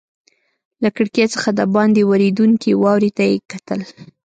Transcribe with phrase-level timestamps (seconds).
[0.83, 3.79] له کړکۍ څخه دباندې ورېدونکې واورې ته کتل.